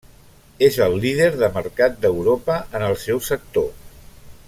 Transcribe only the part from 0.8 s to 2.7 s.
el líder de mercat d'Europa